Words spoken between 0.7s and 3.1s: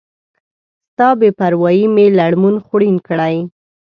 ستا بی پروایي می لړمون خوړین